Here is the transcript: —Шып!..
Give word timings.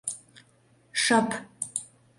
—Шып!.. 1.01 1.29